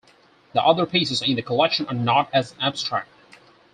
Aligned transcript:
The 0.53 0.63
other 0.63 0.87
pieces 0.87 1.21
in 1.21 1.35
the 1.35 1.43
collection 1.43 1.85
are 1.85 1.93
not 1.93 2.31
as 2.33 2.55
abstract. 2.59 3.09